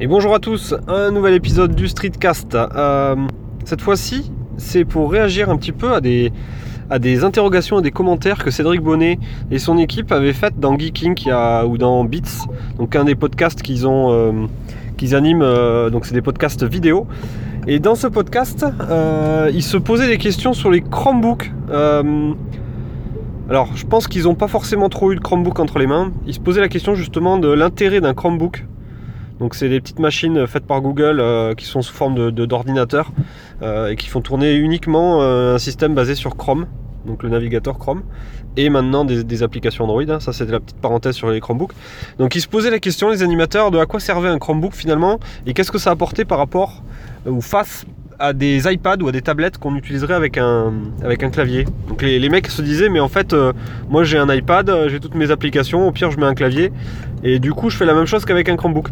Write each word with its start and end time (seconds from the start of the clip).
Et 0.00 0.06
bonjour 0.06 0.32
à 0.32 0.38
tous, 0.38 0.76
un 0.86 1.10
nouvel 1.10 1.34
épisode 1.34 1.74
du 1.74 1.88
Streetcast. 1.88 2.54
Euh, 2.54 3.16
cette 3.64 3.80
fois-ci, 3.80 4.30
c'est 4.56 4.84
pour 4.84 5.10
réagir 5.10 5.50
un 5.50 5.56
petit 5.56 5.72
peu 5.72 5.92
à 5.92 6.00
des, 6.00 6.30
à 6.88 6.98
interrogations 7.24 7.80
et 7.80 7.82
des 7.82 7.90
commentaires 7.90 8.44
que 8.44 8.52
Cédric 8.52 8.80
Bonnet 8.80 9.18
et 9.50 9.58
son 9.58 9.76
équipe 9.76 10.12
avaient 10.12 10.34
faites 10.34 10.60
dans 10.60 10.78
Geeking 10.78 11.16
ou 11.66 11.78
dans 11.78 12.04
Beats, 12.04 12.46
donc 12.78 12.94
un 12.94 13.06
des 13.06 13.16
podcasts 13.16 13.60
qu'ils 13.60 13.88
ont, 13.88 14.12
euh, 14.12 14.46
animent, 15.16 15.42
euh, 15.42 15.90
donc 15.90 16.06
c'est 16.06 16.14
des 16.14 16.22
podcasts 16.22 16.62
vidéo. 16.62 17.08
Et 17.66 17.80
dans 17.80 17.96
ce 17.96 18.06
podcast, 18.06 18.64
ils 19.52 19.64
se 19.64 19.76
posaient 19.78 20.06
des 20.06 20.18
questions 20.18 20.52
sur 20.52 20.70
les 20.70 20.80
Chromebooks. 20.80 21.50
alors, 23.50 23.68
je 23.74 23.84
pense 23.84 24.06
qu'ils 24.06 24.22
n'ont 24.22 24.36
pas 24.36 24.46
forcément 24.46 24.88
trop 24.90 25.10
eu 25.10 25.16
de 25.16 25.20
Chromebook 25.20 25.58
entre 25.58 25.80
les 25.80 25.88
mains. 25.88 26.12
Ils 26.24 26.34
se 26.34 26.40
posaient 26.40 26.60
la 26.60 26.68
question 26.68 26.94
justement 26.94 27.36
de 27.36 27.48
l'intérêt 27.48 28.00
d'un 28.00 28.14
Chromebook 28.14 28.64
donc 29.40 29.54
c'est 29.54 29.68
des 29.68 29.80
petites 29.80 29.98
machines 30.00 30.46
faites 30.46 30.66
par 30.66 30.80
Google 30.80 31.20
euh, 31.20 31.54
qui 31.54 31.64
sont 31.64 31.82
sous 31.82 31.94
forme 31.94 32.30
d'ordinateur 32.30 33.12
euh, 33.62 33.88
et 33.88 33.96
qui 33.96 34.08
font 34.08 34.20
tourner 34.20 34.54
uniquement 34.54 35.22
euh, 35.22 35.54
un 35.54 35.58
système 35.58 35.94
basé 35.94 36.14
sur 36.14 36.36
Chrome, 36.36 36.66
donc 37.06 37.22
le 37.22 37.28
navigateur 37.28 37.78
Chrome, 37.78 38.02
et 38.56 38.68
maintenant 38.68 39.04
des, 39.04 39.42
applications 39.42 39.84
Android. 39.84 40.02
Hein. 40.08 40.20
ça 40.20 40.32
c'était 40.32 40.52
la 40.52 40.60
petite 40.60 40.80
parenthèse 40.80 41.14
sur 41.14 41.30
les 41.30 41.40
Chromebooks. 41.40 41.72
Donc 42.18 42.34
ils 42.34 42.40
se 42.40 42.48
posaient 42.48 42.70
la 42.70 42.80
question, 42.80 43.10
les 43.10 43.22
animateurs, 43.22 43.70
de 43.70 43.78
à 43.78 43.86
quoi 43.86 44.00
servait 44.00 44.28
un 44.28 44.38
Chromebook 44.38 44.74
finalement 44.74 45.20
et 45.46 45.54
qu'est-ce 45.54 45.70
que 45.70 45.78
ça 45.78 45.90
apportait 45.90 46.24
par 46.24 46.38
rapport 46.38 46.82
ou 47.26 47.40
face 47.40 47.84
à 48.18 48.32
des 48.32 48.70
iPads 48.70 49.02
ou 49.02 49.08
à 49.08 49.12
des 49.12 49.22
tablettes 49.22 49.58
qu'on 49.58 49.76
utiliserait 49.76 50.14
avec 50.14 50.38
un, 50.38 50.72
clavier. 51.32 51.66
Donc 51.88 52.02
les, 52.02 52.28
mecs 52.28 52.48
se 52.48 52.62
disaient 52.62 52.88
mais 52.88 53.00
en 53.00 53.08
fait 53.08 53.32
euh, 53.32 53.52
moi 53.88 54.04
j'ai 54.04 54.18
un 54.18 54.32
iPad, 54.32 54.70
j'ai 54.88 55.00
toutes 55.00 55.14
mes 55.14 55.30
applications, 55.30 55.86
au 55.86 55.92
pire 55.92 56.10
je 56.10 56.18
mets 56.18 56.26
un 56.26 56.34
clavier 56.34 56.72
et 57.22 57.38
du 57.38 57.52
coup 57.52 57.70
je 57.70 57.76
fais 57.76 57.86
la 57.86 57.94
même 57.94 58.06
chose 58.06 58.24
qu'avec 58.24 58.48
un 58.48 58.56
Chromebook. 58.56 58.88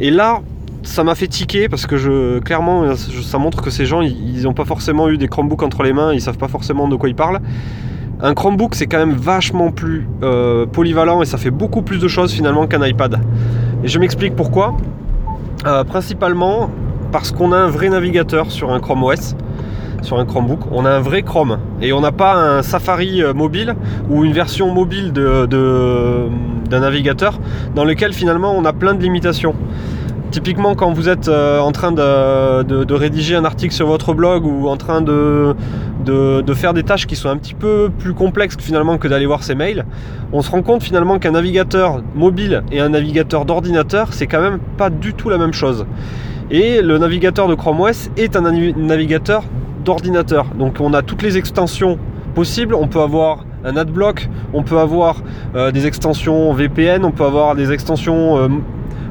Et 0.00 0.10
là 0.10 0.40
ça 0.82 1.04
m'a 1.04 1.14
fait 1.14 1.26
tiquer 1.26 1.68
parce 1.68 1.86
que 1.86 1.96
je 1.96 2.38
clairement 2.40 2.94
ça 2.96 3.38
montre 3.38 3.62
que 3.62 3.70
ces 3.70 3.86
gens 3.86 4.02
ils 4.02 4.42
n'ont 4.42 4.54
pas 4.54 4.64
forcément 4.64 5.08
eu 5.08 5.18
des 5.18 5.28
Chromebooks 5.28 5.62
entre 5.62 5.82
les 5.82 5.92
mains, 5.92 6.12
ils 6.12 6.20
savent 6.20 6.38
pas 6.38 6.48
forcément 6.48 6.88
de 6.88 6.96
quoi 6.96 7.08
ils 7.08 7.14
parlent. 7.14 7.40
Un 8.20 8.32
Chromebook 8.34 8.74
c'est 8.74 8.86
quand 8.86 8.98
même 8.98 9.14
vachement 9.14 9.72
plus 9.72 10.06
euh, 10.22 10.64
polyvalent 10.66 11.20
et 11.20 11.26
ça 11.26 11.36
fait 11.36 11.50
beaucoup 11.50 11.82
plus 11.82 11.98
de 11.98 12.08
choses 12.08 12.32
finalement 12.32 12.66
qu'un 12.66 12.84
iPad. 12.84 13.20
Et 13.82 13.88
je 13.88 13.98
m'explique 13.98 14.34
pourquoi. 14.34 14.76
Euh, 15.66 15.82
principalement 15.82 16.70
parce 17.14 17.30
qu'on 17.30 17.52
a 17.52 17.56
un 17.56 17.68
vrai 17.68 17.90
navigateur 17.90 18.50
sur 18.50 18.72
un 18.72 18.80
Chrome 18.80 19.04
OS, 19.04 19.36
sur 20.02 20.18
un 20.18 20.24
Chromebook. 20.24 20.62
On 20.72 20.84
a 20.84 20.90
un 20.90 20.98
vrai 20.98 21.22
Chrome 21.22 21.58
et 21.80 21.92
on 21.92 22.00
n'a 22.00 22.10
pas 22.10 22.34
un 22.34 22.62
Safari 22.62 23.22
euh, 23.22 23.32
mobile 23.32 23.76
ou 24.10 24.24
une 24.24 24.32
version 24.32 24.74
mobile 24.74 25.12
d'un 25.12 26.80
navigateur 26.80 27.38
dans 27.76 27.84
lequel 27.84 28.14
finalement 28.14 28.52
on 28.58 28.64
a 28.64 28.72
plein 28.72 28.94
de 28.94 29.00
limitations. 29.00 29.54
Typiquement, 30.32 30.74
quand 30.74 30.92
vous 30.92 31.08
êtes 31.08 31.28
euh, 31.28 31.60
en 31.60 31.70
train 31.70 31.92
de, 31.92 32.92
rédiger 32.92 33.36
un 33.36 33.44
article 33.44 33.72
sur 33.72 33.86
votre 33.86 34.12
blog 34.12 34.44
ou 34.44 34.66
en 34.66 34.76
train 34.76 35.00
de, 35.00 35.54
faire 36.56 36.74
des 36.74 36.82
tâches 36.82 37.06
qui 37.06 37.14
sont 37.14 37.28
un 37.28 37.36
petit 37.36 37.54
peu 37.54 37.92
plus 37.96 38.14
complexes 38.14 38.56
finalement 38.58 38.98
que 38.98 39.06
d'aller 39.06 39.26
voir 39.26 39.44
ses 39.44 39.54
mails, 39.54 39.86
on 40.32 40.42
se 40.42 40.50
rend 40.50 40.62
compte 40.62 40.82
finalement 40.82 41.20
qu'un 41.20 41.30
navigateur 41.30 42.02
mobile 42.16 42.64
et 42.72 42.80
un 42.80 42.88
navigateur 42.88 43.44
d'ordinateur, 43.44 44.08
c'est 44.10 44.26
quand 44.26 44.40
même 44.40 44.58
pas 44.76 44.90
du 44.90 45.14
tout 45.14 45.28
la 45.28 45.38
même 45.38 45.52
chose. 45.52 45.86
Et 46.50 46.82
le 46.82 46.98
navigateur 46.98 47.48
de 47.48 47.54
Chrome 47.54 47.80
OS 47.80 48.10
est 48.16 48.36
un 48.36 48.42
navigateur 48.42 49.44
d'ordinateur. 49.84 50.46
Donc 50.58 50.76
on 50.80 50.92
a 50.92 51.02
toutes 51.02 51.22
les 51.22 51.38
extensions 51.38 51.98
possibles. 52.34 52.74
On 52.74 52.88
peut 52.88 53.00
avoir 53.00 53.44
un 53.64 53.76
adblock, 53.76 54.28
on 54.52 54.62
peut 54.62 54.78
avoir 54.78 55.22
euh, 55.54 55.70
des 55.70 55.86
extensions 55.86 56.52
VPN, 56.52 57.04
on 57.04 57.12
peut 57.12 57.24
avoir 57.24 57.54
des 57.54 57.72
extensions 57.72 58.38
euh, 58.38 58.48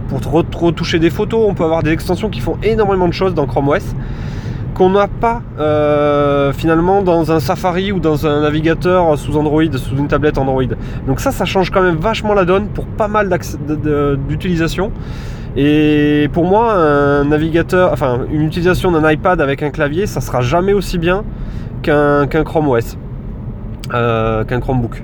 pour 0.10 0.32
retoucher 0.32 1.00
des 1.00 1.10
photos, 1.10 1.46
on 1.50 1.56
peut 1.56 1.64
avoir 1.64 1.82
des 1.82 1.92
extensions 1.92 2.30
qui 2.30 2.40
font 2.40 2.58
énormément 2.62 3.08
de 3.08 3.14
choses 3.14 3.34
dans 3.34 3.48
Chrome 3.48 3.70
OS 3.70 3.96
qu'on 4.76 4.90
n'a 4.90 5.08
pas 5.08 5.44
euh, 5.60 6.52
finalement 6.52 7.04
dans 7.04 7.32
un 7.32 7.40
Safari 7.40 7.92
ou 7.92 8.00
dans 8.00 8.26
un 8.26 8.42
navigateur 8.42 9.18
sous 9.20 9.38
Android, 9.38 9.72
sous 9.74 9.96
une 9.98 10.08
tablette 10.08 10.40
Android. 10.40 10.64
Donc 11.06 11.20
ça, 11.20 11.32
ça 11.32 11.46
change 11.46 11.70
quand 11.70 11.82
même 11.82 11.98
vachement 11.98 12.34
la 12.34 12.44
donne 12.44 12.68
pour 12.68 12.86
pas 12.88 13.08
mal 13.08 13.30
d'utilisation. 14.28 14.92
Et 15.56 16.30
pour 16.34 16.46
moi, 16.46 16.74
un 16.74 17.26
navigateur, 17.26 17.92
enfin 17.94 18.22
une 18.32 18.42
utilisation 18.42 18.92
d'un 18.92 19.10
iPad 19.10 19.40
avec 19.40 19.62
un 19.62 19.70
clavier, 19.70 20.08
ça 20.08 20.20
sera 20.20 20.42
jamais 20.42 20.74
aussi 20.74 20.98
bien 20.98 21.24
qu'un 21.84 22.28
Chrome 22.28 22.70
OS, 22.70 22.98
euh, 23.94 24.44
qu'un 24.46 24.60
Chromebook. 24.60 25.04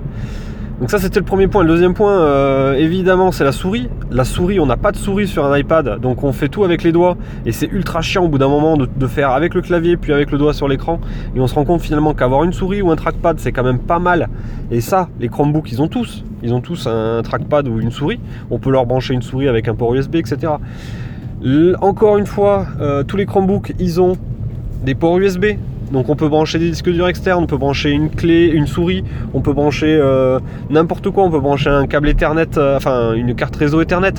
Donc 0.80 0.90
ça 0.90 0.98
c'était 0.98 1.20
le 1.20 1.26
premier 1.26 1.48
point. 1.48 1.64
Le 1.64 1.70
deuxième 1.70 1.94
point, 1.94 2.14
euh, 2.14 2.74
évidemment, 2.74 3.32
c'est 3.32 3.44
la 3.44 3.52
souris. 3.52 3.90
La 4.12 4.24
souris, 4.24 4.60
on 4.62 4.66
n'a 4.66 4.78
pas 4.78 4.92
de 4.92 4.98
souris 4.98 5.28
sur 5.28 5.46
un 5.46 5.58
iPad, 5.58 6.00
donc 6.00 6.24
on 6.24 6.32
fait 6.32 6.48
tout 6.48 6.64
avec 6.64 6.84
les 6.84 6.94
doigts. 6.94 7.18
Et 7.46 7.52
c'est 7.52 7.68
ultra 7.68 8.02
chiant 8.02 8.24
au 8.24 8.30
bout 8.30 8.38
d'un 8.38 8.48
moment 8.48 8.78
de, 8.78 9.08
faire 9.08 9.32
avec 9.32 9.54
le 9.54 9.62
clavier 9.62 9.98
puis 9.98 10.14
avec 10.14 10.32
le 10.32 10.38
doigt 10.38 10.54
sur 10.54 10.70
l'écran. 10.70 11.02
Et 11.36 11.42
on 11.42 11.48
se 11.48 11.56
rend 11.56 11.66
compte 11.66 11.82
finalement 11.82 12.14
qu'avoir 12.14 12.44
une 12.46 12.54
souris 12.54 12.82
ou 12.82 12.92
un 12.92 12.96
trackpad, 12.96 13.40
c'est 13.40 13.52
quand 13.52 13.64
même 13.64 13.80
pas 13.80 14.00
mal. 14.00 14.30
Et 14.72 14.80
ça, 14.80 15.10
les 15.20 15.28
Chromebooks, 15.28 15.72
ils 15.72 15.82
ont 15.82 15.90
tous. 15.90 16.24
Ils 16.44 16.54
ont 16.54 16.62
tous 16.62 16.88
un 16.88 17.22
trackpad 17.24 17.68
ou 17.68 17.80
une 17.80 17.92
souris. 17.92 18.20
On 18.50 18.60
peut 18.60 18.72
leur 18.72 18.86
brancher 18.86 19.14
une 19.14 19.22
souris 19.22 19.48
avec 19.48 19.68
un 19.68 19.76
port 19.76 19.94
USB, 19.94 20.16
etc. 20.16 20.54
encore 21.82 22.18
une 22.18 22.26
fois, 22.26 22.68
euh, 22.80 23.04
tous 23.04 23.18
les 23.18 23.26
Chromebooks, 23.26 23.74
ils 23.80 24.02
ont 24.02 24.18
des 24.86 24.96
ports 24.96 25.18
USB. 25.18 25.46
Donc 25.92 26.08
on 26.10 26.16
peut 26.16 26.30
brancher 26.30 26.60
des 26.60 26.70
disques 26.70 26.92
durs 26.92 27.08
externes, 27.08 27.44
on 27.44 27.48
peut 27.48 27.58
brancher 27.58 27.90
une 27.90 28.12
clé, 28.12 28.46
une 28.46 28.68
souris, 28.68 29.04
on 29.34 29.42
peut 29.42 29.54
brancher 29.54 29.98
euh, 30.00 30.40
n'importe 30.70 31.10
quoi, 31.10 31.24
on 31.24 31.32
peut 31.32 31.40
brancher 31.40 31.72
un 31.72 31.88
câble 31.88 32.10
Ethernet, 32.10 32.58
euh, 32.58 32.78
enfin 32.78 33.14
une 33.14 33.34
carte 33.34 33.56
réseau 33.56 33.82
Ethernet, 33.82 34.14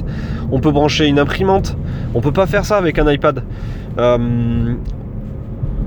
on 0.50 0.58
peut 0.58 0.72
brancher 0.72 1.06
une 1.06 1.20
imprimante. 1.20 1.76
On 2.12 2.20
peut 2.20 2.32
pas 2.32 2.46
faire 2.46 2.64
ça 2.64 2.76
avec 2.76 2.98
un 2.98 3.08
iPad. 3.10 3.44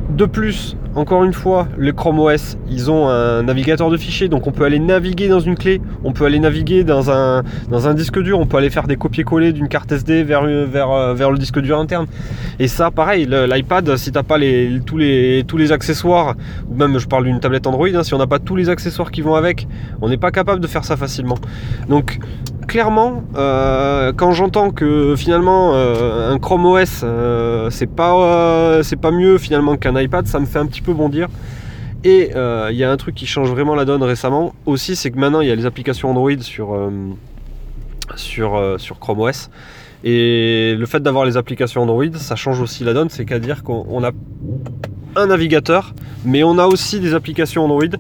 De 0.10 0.26
plus, 0.26 0.78
encore 0.96 1.24
une 1.24 1.34
fois, 1.34 1.68
le 1.78 1.92
Chrome 1.92 2.20
OS, 2.20 2.58
ils 2.70 2.92
ont 2.92 3.10
un 3.10 3.44
navigateur 3.44 3.90
de 3.90 3.98
fichiers, 3.98 4.28
donc 4.28 4.48
on 4.48 4.52
peut 4.52 4.64
aller 4.64 4.80
naviguer 4.80 5.28
dans 5.28 5.40
une 5.40 5.56
clé, 5.56 5.82
on 6.04 6.12
peut 6.12 6.26
aller 6.26 6.40
naviguer 6.40 6.84
dans 6.84 7.10
un, 7.10 7.44
dans 7.70 7.88
un 7.88 7.94
disque 7.94 8.20
dur, 8.20 8.40
on 8.40 8.46
peut 8.46 8.58
aller 8.58 8.70
faire 8.70 8.88
des 8.88 8.96
copier-coller 8.96 9.54
d'une 9.54 9.68
carte 9.68 9.92
SD 9.92 10.24
vers, 10.24 10.44
vers, 10.44 11.14
vers 11.14 11.32
le 11.32 11.38
disque 11.38 11.60
dur 11.60 11.80
interne. 11.80 12.06
Et 12.60 12.68
ça, 12.68 12.92
pareil, 12.92 13.28
l'iPad, 13.28 13.96
si 13.98 14.12
t'as 14.12 14.24
pas 14.24 14.38
les, 14.38 14.82
tous, 14.86 14.98
les, 14.98 15.44
tous 15.48 15.58
les 15.58 15.72
accessoires, 15.72 16.36
ou 16.70 16.76
même 16.76 16.98
je 17.00 17.08
parle 17.08 17.26
d'une 17.26 17.40
tablette 17.40 17.68
Android, 17.68 17.88
hein, 17.88 18.04
si 18.04 18.14
on 18.14 18.18
n'a 18.20 18.28
pas 18.28 18.40
tous 18.40 18.56
les 18.56 18.70
accessoires 18.70 19.12
qui 19.12 19.22
vont 19.22 19.36
avec, 19.36 19.68
on 20.02 20.10
n'est 20.10 20.18
pas 20.18 20.32
capable 20.32 20.60
de 20.60 20.68
faire 20.68 20.86
ça 20.86 20.98
facilement. 20.98 21.38
Donc 21.90 22.20
clairement, 22.68 23.24
euh, 23.36 24.14
quand 24.16 24.32
j'entends 24.32 24.72
que 24.72 25.16
finalement 25.18 25.72
euh, 25.74 26.34
un 26.34 26.40
Chrome 26.40 26.66
OS 26.66 27.02
euh, 27.04 27.70
c'est 27.70 27.88
pas 27.88 28.82
c'est 28.84 29.00
pas 29.00 29.12
mieux 29.12 29.38
finalement 29.38 29.76
qu'un 29.78 30.00
iPad, 30.00 30.28
ça 30.28 30.40
me 30.40 30.46
fait 30.46 30.60
un 30.60 30.66
petit 30.66 30.82
bondir. 30.92 31.30
Et 32.04 32.32
il 32.34 32.76
y 32.76 32.84
a 32.84 32.92
un 32.92 32.98
truc 32.98 33.16
qui 33.16 33.26
change 33.26 33.50
vraiment 33.50 33.76
la 33.76 33.86
donne 33.86 34.04
récemment 34.04 34.54
aussi, 34.66 34.98
c'est 34.98 35.10
que 35.10 35.18
maintenant 35.18 35.40
il 35.40 35.48
y 35.48 35.52
a 35.52 35.56
les 35.56 35.66
applications 35.66 36.10
Android 36.10 36.38
sur 36.42 36.92
sur, 38.18 38.76
sur 38.78 39.00
Chrome 39.00 39.22
OS. 39.22 39.50
Et 40.04 40.76
le 40.78 40.86
fait 40.86 41.02
d'avoir 41.02 41.24
les 41.24 41.38
applications 41.38 41.82
Android, 41.82 42.12
ça 42.16 42.36
change 42.36 42.60
aussi 42.60 42.84
la 42.84 42.94
donne, 42.94 43.10
c'est 43.10 43.24
qu'à 43.24 43.40
dire 43.40 43.64
qu'on 43.64 44.04
a 44.04 44.12
un 45.16 45.28
navigateur, 45.28 45.94
mais 46.26 46.44
on 46.44 46.58
a 46.58 46.66
aussi 46.66 47.00
des 47.00 47.14
applications 47.14 47.64
Android 47.64 47.98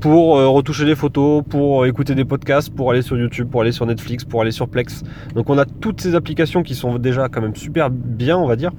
pour 0.00 0.38
euh, 0.38 0.48
retoucher 0.48 0.84
des 0.84 0.94
photos, 0.94 1.42
pour 1.48 1.82
euh, 1.82 1.86
écouter 1.86 2.14
des 2.14 2.24
podcasts, 2.24 2.74
pour 2.74 2.90
aller 2.90 3.02
sur 3.02 3.16
YouTube, 3.16 3.48
pour 3.50 3.62
aller 3.62 3.72
sur 3.72 3.86
Netflix, 3.86 4.24
pour 4.24 4.40
aller 4.42 4.50
sur 4.50 4.68
Plex. 4.68 5.02
Donc 5.34 5.50
on 5.50 5.58
a 5.58 5.64
toutes 5.64 6.00
ces 6.00 6.14
applications 6.14 6.62
qui 6.62 6.74
sont 6.74 6.98
déjà 6.98 7.28
quand 7.28 7.40
même 7.40 7.56
super 7.56 7.90
bien, 7.90 8.36
on 8.36 8.46
va 8.46 8.56
dire. 8.56 8.72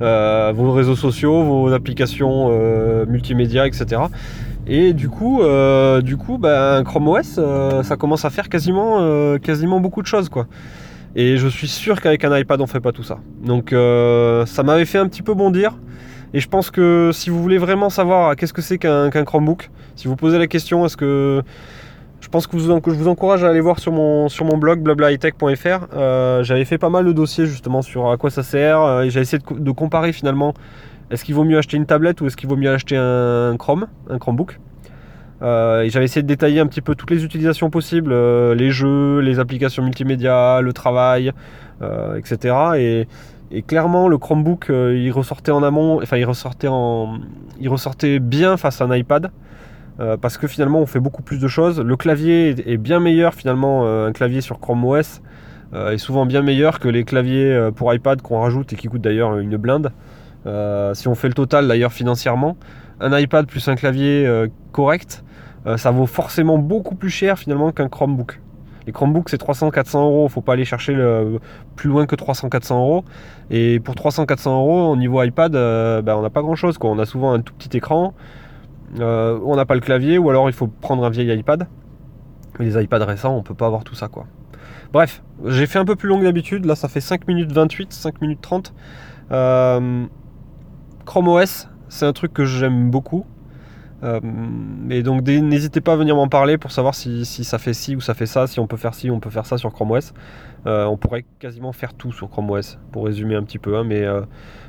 Euh, 0.00 0.52
vos 0.54 0.72
réseaux 0.72 0.94
sociaux, 0.94 1.42
vos 1.42 1.72
applications 1.72 2.50
multimédia, 3.06 3.66
etc. 3.66 4.02
Et 4.66 4.92
du 4.92 5.08
coup, 5.08 5.42
du 6.02 6.16
coup, 6.16 6.38
ben, 6.38 6.84
Chrome 6.84 7.08
OS, 7.08 7.40
ça 7.82 7.96
commence 7.96 8.24
à 8.24 8.30
faire 8.30 8.48
quasiment, 8.48 9.38
quasiment 9.38 9.80
beaucoup 9.80 10.02
de 10.02 10.06
choses, 10.06 10.28
quoi. 10.28 10.46
Et 11.16 11.36
je 11.38 11.48
suis 11.48 11.66
sûr 11.66 12.00
qu'avec 12.00 12.22
un 12.24 12.38
iPad, 12.38 12.60
on 12.60 12.66
fait 12.66 12.80
pas 12.80 12.92
tout 12.92 13.02
ça. 13.02 13.18
Donc, 13.42 13.70
ça 13.70 14.62
m'avait 14.62 14.84
fait 14.84 14.98
un 14.98 15.08
petit 15.08 15.22
peu 15.22 15.34
bondir. 15.34 15.74
Et 16.34 16.40
je 16.40 16.48
pense 16.48 16.70
que 16.70 17.10
si 17.12 17.30
vous 17.30 17.40
voulez 17.42 17.58
vraiment 17.58 17.90
savoir 17.90 18.36
qu'est-ce 18.36 18.52
que 18.52 18.62
c'est 18.62 18.78
qu'un 18.78 19.10
Chromebook, 19.10 19.70
si 19.96 20.08
vous 20.08 20.16
posez 20.16 20.38
la 20.38 20.46
question, 20.46 20.84
est-ce 20.84 20.96
que 20.96 21.42
je 22.20 22.28
pense 22.28 22.46
que, 22.46 22.58
je 22.58 22.90
vous 22.90 23.08
encourage 23.08 23.44
à 23.44 23.48
aller 23.48 23.60
voir 23.60 23.78
sur 23.78 23.92
mon, 23.92 24.28
blog 24.58 24.80
blablahightech.fr. 24.80 25.86
Euh, 25.94 26.42
j'avais 26.42 26.64
fait 26.64 26.78
pas 26.78 26.90
mal 26.90 27.04
de 27.04 27.12
dossiers 27.12 27.46
justement 27.46 27.82
sur 27.82 28.10
à 28.10 28.16
quoi 28.16 28.30
ça 28.30 28.42
sert 28.42 28.80
euh, 28.80 29.02
et 29.02 29.10
j'ai 29.10 29.20
essayé 29.20 29.42
de, 29.50 29.70
comparer 29.70 30.12
finalement 30.12 30.52
est-ce 31.10 31.24
qu'il 31.24 31.34
vaut 31.34 31.44
mieux 31.44 31.56
acheter 31.56 31.76
une 31.76 31.86
tablette 31.86 32.20
ou 32.20 32.26
est-ce 32.26 32.36
qu'il 32.36 32.48
vaut 32.48 32.56
mieux 32.56 32.70
acheter 32.70 32.96
un 32.96 33.56
Chrome, 33.56 33.86
un 34.10 34.18
Chromebook. 34.18 34.58
Euh, 35.40 35.88
j'avais 35.88 36.06
essayé 36.06 36.22
de 36.22 36.26
détailler 36.26 36.58
un 36.60 36.66
petit 36.66 36.80
peu 36.80 36.96
toutes 36.96 37.10
les 37.10 37.24
utilisations 37.24 37.70
possibles, 37.70 38.12
les 38.52 38.70
jeux, 38.72 39.20
les 39.20 39.38
applications 39.38 39.82
multimédia, 39.82 40.60
le 40.60 40.72
travail, 40.72 41.32
etc. 42.16 42.54
Et, 42.76 43.08
et 43.50 43.62
clairement, 43.62 44.08
le 44.08 44.18
Chromebook, 44.18 44.68
euh, 44.68 44.96
il 44.96 45.10
ressortait 45.10 45.52
en 45.52 45.62
amont, 45.62 46.02
enfin, 46.02 46.18
il 46.18 46.24
ressortait, 46.24 46.68
il 47.60 47.68
ressortait 47.68 48.18
bien 48.18 48.56
face 48.56 48.80
à 48.80 48.84
un 48.84 48.94
iPad. 48.94 49.30
Euh, 50.00 50.16
parce 50.16 50.38
que 50.38 50.46
finalement, 50.46 50.80
on 50.80 50.86
fait 50.86 51.00
beaucoup 51.00 51.22
plus 51.22 51.40
de 51.40 51.48
choses. 51.48 51.80
Le 51.80 51.96
clavier 51.96 52.54
est 52.70 52.76
bien 52.76 53.00
meilleur, 53.00 53.34
finalement, 53.34 53.84
euh, 53.84 54.06
un 54.06 54.12
clavier 54.12 54.40
sur 54.40 54.60
Chrome 54.60 54.84
OS. 54.84 55.22
est 55.74 55.98
souvent 55.98 56.24
bien 56.24 56.40
meilleur 56.40 56.78
que 56.80 56.88
les 56.88 57.04
claviers 57.04 57.70
pour 57.76 57.92
iPad 57.92 58.22
qu'on 58.22 58.40
rajoute 58.40 58.72
et 58.72 58.76
qui 58.76 58.88
coûtent 58.88 59.02
d'ailleurs 59.02 59.36
une 59.38 59.58
blinde. 59.58 59.92
si 60.94 61.08
on 61.08 61.14
fait 61.14 61.28
le 61.28 61.34
total 61.34 61.68
d'ailleurs 61.68 61.92
financièrement, 61.92 62.56
un 63.00 63.18
iPad 63.18 63.46
plus 63.46 63.68
un 63.68 63.74
clavier 63.74 64.46
correct, 64.72 65.24
ça 65.76 65.90
vaut 65.90 66.06
forcément 66.06 66.56
beaucoup 66.56 66.94
plus 66.94 67.10
cher 67.10 67.38
finalement 67.38 67.70
qu'un 67.70 67.90
Chromebook. 67.90 68.40
Les 68.88 68.92
Chromebooks, 68.92 69.28
c'est 69.28 69.38
300-400 69.38 69.98
euros. 69.98 70.28
Faut 70.30 70.40
pas 70.40 70.54
aller 70.54 70.64
chercher 70.64 70.96
plus 71.76 71.90
loin 71.90 72.06
que 72.06 72.16
300-400 72.16 72.72
euros. 72.72 73.04
Et 73.50 73.80
pour 73.80 73.94
300-400 73.94 74.48
euros, 74.48 74.90
au 74.90 74.96
niveau 74.96 75.22
iPad, 75.22 75.54
euh, 75.54 76.00
ben, 76.00 76.16
on 76.16 76.22
n'a 76.22 76.30
pas 76.30 76.40
grand 76.40 76.54
chose. 76.54 76.78
On 76.80 76.98
a 76.98 77.04
souvent 77.04 77.34
un 77.34 77.42
tout 77.42 77.52
petit 77.52 77.76
écran. 77.76 78.14
Euh, 78.98 79.38
on 79.44 79.56
n'a 79.56 79.66
pas 79.66 79.74
le 79.74 79.82
clavier, 79.82 80.16
ou 80.16 80.30
alors 80.30 80.48
il 80.48 80.54
faut 80.54 80.68
prendre 80.68 81.04
un 81.04 81.10
vieil 81.10 81.30
iPad. 81.38 81.66
Mais 82.58 82.64
les 82.64 82.82
iPads 82.82 83.04
récents, 83.04 83.36
on 83.36 83.42
peut 83.42 83.52
pas 83.52 83.66
avoir 83.66 83.84
tout 83.84 83.94
ça. 83.94 84.08
quoi. 84.08 84.24
Bref, 84.90 85.22
j'ai 85.44 85.66
fait 85.66 85.78
un 85.78 85.84
peu 85.84 85.94
plus 85.94 86.08
long 86.08 86.18
que 86.18 86.24
d'habitude. 86.24 86.64
Là, 86.64 86.74
ça 86.74 86.88
fait 86.88 87.02
5 87.02 87.28
minutes 87.28 87.52
28, 87.52 87.92
5 87.92 88.22
minutes 88.22 88.40
30. 88.40 88.72
Euh, 89.32 90.06
Chrome 91.04 91.28
OS, 91.28 91.68
c'est 91.90 92.06
un 92.06 92.14
truc 92.14 92.32
que 92.32 92.46
j'aime 92.46 92.90
beaucoup. 92.90 93.26
Euh, 94.04 94.20
et 94.90 95.02
donc 95.02 95.26
n'hésitez 95.26 95.80
pas 95.80 95.94
à 95.94 95.96
venir 95.96 96.14
m'en 96.14 96.28
parler 96.28 96.56
pour 96.56 96.70
savoir 96.70 96.94
si, 96.94 97.24
ça 97.24 97.58
fait 97.58 97.72
ci 97.72 97.96
ou 97.96 98.00
ça 98.00 98.14
fait 98.14 98.26
ça, 98.26 98.46
si 98.46 98.60
on 98.60 98.66
peut 98.66 98.76
faire 98.76 98.94
ci, 98.94 99.10
on 99.10 99.18
peut 99.18 99.30
faire 99.30 99.46
ça 99.46 99.58
sur 99.58 99.72
Chrome 99.72 99.90
OS. 99.90 100.12
Euh, 100.66 100.84
on 100.86 100.96
pourrait 100.96 101.24
quasiment 101.38 101.72
faire 101.72 101.94
tout 101.94 102.12
sur 102.12 102.28
Chrome 102.30 102.50
OS, 102.50 102.78
pour 102.92 103.06
résumer 103.06 103.34
un 103.34 103.42
petit 103.42 103.58
peu. 103.58 103.76
Hein, 103.76 103.84
mais, 103.84 104.02
euh, 104.02 104.22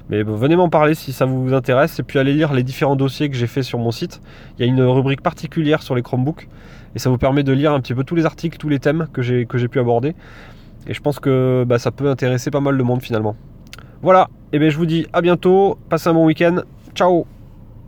venez 0.09 0.55
m'en 0.55 0.69
parler 0.69 0.95
si 0.95 1.13
ça 1.13 1.25
vous 1.25 1.53
intéresse. 1.53 1.99
Et 1.99 2.03
puis 2.03 2.19
allez 2.19 2.33
lire 2.33 2.53
les 2.53 2.63
différents 2.63 2.95
dossiers 2.95 3.29
que 3.29 3.35
j'ai 3.35 3.47
fait 3.47 3.63
sur 3.63 3.79
mon 3.79 3.91
site. 3.91 4.21
Il 4.57 4.65
y 4.65 4.69
a 4.69 4.71
une 4.71 4.81
rubrique 4.81 5.21
particulière 5.21 5.83
sur 5.83 5.95
les 5.95 6.01
Chromebooks. 6.01 6.47
Et 6.95 6.99
ça 6.99 7.09
vous 7.09 7.17
permet 7.19 7.43
de 7.43 7.53
lire 7.53 7.71
un 7.71 7.79
petit 7.81 7.93
peu 7.93 8.03
tous 8.03 8.15
les 8.15 8.25
articles, 8.25 8.57
tous 8.57 8.69
les 8.69 8.79
thèmes 8.79 9.07
que 9.13 9.21
j'ai 9.21 9.45
pu 9.45 9.79
aborder. 9.79 10.15
Et 10.87 10.93
je 10.93 11.01
pense 11.01 11.19
que 11.19 11.65
bah, 11.67 11.77
ça 11.77 11.91
peut 11.91 12.09
intéresser 12.09 12.49
pas 12.49 12.61
mal 12.61 12.77
de 12.77 12.83
monde 12.83 13.01
finalement. 13.01 13.35
Voilà, 14.01 14.29
et 14.53 14.59
bien 14.59 14.69
je 14.69 14.77
vous 14.77 14.85
dis 14.85 15.05
à 15.11 15.21
bientôt, 15.21 15.77
passez 15.89 16.09
un 16.09 16.13
bon 16.13 16.25
week-end, 16.25 16.61
ciao 16.95 17.27